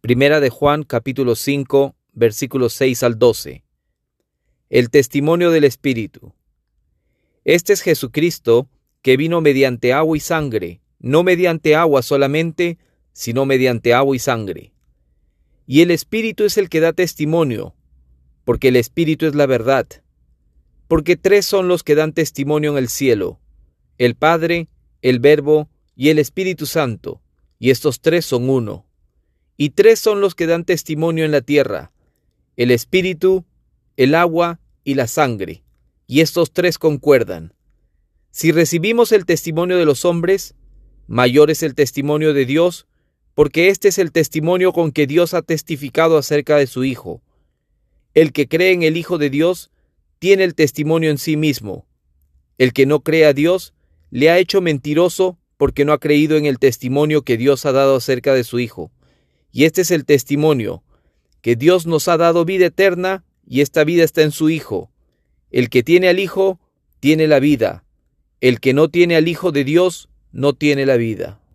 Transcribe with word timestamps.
Primera 0.00 0.40
de 0.40 0.48
Juan 0.48 0.84
capítulo 0.84 1.34
5 1.34 1.94
versículos 2.14 2.72
6 2.72 3.02
al 3.02 3.18
12. 3.18 3.64
El 4.70 4.88
testimonio 4.88 5.50
del 5.50 5.64
Espíritu. 5.64 6.32
Este 7.44 7.74
es 7.74 7.82
Jesucristo 7.82 8.70
que 9.02 9.18
vino 9.18 9.42
mediante 9.42 9.92
agua 9.92 10.16
y 10.16 10.20
sangre, 10.20 10.80
no 11.00 11.22
mediante 11.22 11.76
agua 11.76 12.00
solamente, 12.00 12.78
sino 13.12 13.44
mediante 13.44 13.92
agua 13.92 14.16
y 14.16 14.18
sangre. 14.18 14.72
Y 15.66 15.82
el 15.82 15.90
Espíritu 15.90 16.44
es 16.44 16.56
el 16.56 16.70
que 16.70 16.80
da 16.80 16.94
testimonio, 16.94 17.74
porque 18.44 18.68
el 18.68 18.76
Espíritu 18.76 19.26
es 19.26 19.34
la 19.34 19.44
verdad. 19.44 19.86
Porque 20.88 21.16
tres 21.16 21.44
son 21.44 21.68
los 21.68 21.82
que 21.82 21.94
dan 21.94 22.14
testimonio 22.14 22.70
en 22.72 22.78
el 22.78 22.88
cielo, 22.88 23.38
el 23.98 24.14
Padre, 24.14 24.68
el 25.02 25.18
Verbo 25.18 25.68
y 25.94 26.08
el 26.08 26.18
Espíritu 26.18 26.64
Santo, 26.64 27.20
y 27.58 27.68
estos 27.68 28.00
tres 28.00 28.24
son 28.24 28.48
uno. 28.48 28.86
Y 29.62 29.68
tres 29.68 29.98
son 29.98 30.22
los 30.22 30.34
que 30.34 30.46
dan 30.46 30.64
testimonio 30.64 31.26
en 31.26 31.32
la 31.32 31.42
tierra, 31.42 31.92
el 32.56 32.70
Espíritu, 32.70 33.44
el 33.98 34.14
agua 34.14 34.58
y 34.84 34.94
la 34.94 35.06
sangre, 35.06 35.62
y 36.06 36.22
estos 36.22 36.50
tres 36.50 36.78
concuerdan. 36.78 37.52
Si 38.30 38.52
recibimos 38.52 39.12
el 39.12 39.26
testimonio 39.26 39.76
de 39.76 39.84
los 39.84 40.06
hombres, 40.06 40.54
mayor 41.08 41.50
es 41.50 41.62
el 41.62 41.74
testimonio 41.74 42.32
de 42.32 42.46
Dios, 42.46 42.86
porque 43.34 43.68
este 43.68 43.88
es 43.88 43.98
el 43.98 44.12
testimonio 44.12 44.72
con 44.72 44.92
que 44.92 45.06
Dios 45.06 45.34
ha 45.34 45.42
testificado 45.42 46.16
acerca 46.16 46.56
de 46.56 46.66
su 46.66 46.82
Hijo. 46.84 47.20
El 48.14 48.32
que 48.32 48.48
cree 48.48 48.72
en 48.72 48.82
el 48.82 48.96
Hijo 48.96 49.18
de 49.18 49.28
Dios 49.28 49.70
tiene 50.18 50.44
el 50.44 50.54
testimonio 50.54 51.10
en 51.10 51.18
sí 51.18 51.36
mismo. 51.36 51.86
El 52.56 52.72
que 52.72 52.86
no 52.86 53.00
cree 53.00 53.26
a 53.26 53.34
Dios 53.34 53.74
le 54.08 54.30
ha 54.30 54.38
hecho 54.38 54.62
mentiroso 54.62 55.38
porque 55.58 55.84
no 55.84 55.92
ha 55.92 56.00
creído 56.00 56.38
en 56.38 56.46
el 56.46 56.58
testimonio 56.58 57.24
que 57.24 57.36
Dios 57.36 57.66
ha 57.66 57.72
dado 57.72 57.96
acerca 57.96 58.32
de 58.32 58.44
su 58.44 58.58
Hijo. 58.58 58.90
Y 59.52 59.64
este 59.64 59.82
es 59.82 59.90
el 59.90 60.04
testimonio, 60.04 60.82
que 61.40 61.56
Dios 61.56 61.86
nos 61.86 62.08
ha 62.08 62.16
dado 62.16 62.44
vida 62.44 62.66
eterna 62.66 63.24
y 63.46 63.62
esta 63.62 63.84
vida 63.84 64.04
está 64.04 64.22
en 64.22 64.30
su 64.30 64.50
Hijo. 64.50 64.90
El 65.50 65.70
que 65.70 65.82
tiene 65.82 66.08
al 66.08 66.18
Hijo, 66.18 66.60
tiene 67.00 67.26
la 67.26 67.40
vida. 67.40 67.84
El 68.40 68.60
que 68.60 68.74
no 68.74 68.88
tiene 68.88 69.16
al 69.16 69.26
Hijo 69.26 69.50
de 69.50 69.64
Dios, 69.64 70.08
no 70.32 70.52
tiene 70.52 70.86
la 70.86 70.96
vida. 70.96 71.39